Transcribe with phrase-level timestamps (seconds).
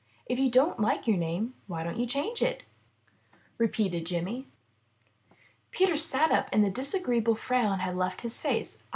[0.25, 2.63] "If you don't like your name, why don't you change it?"
[3.59, 4.47] repeated Jimmy.
[5.69, 8.81] Peter sat up and the disagreeable frown had left his face.